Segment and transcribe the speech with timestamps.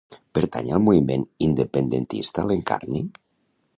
[0.37, 3.03] Pertany al moviment independentista l'Encarni?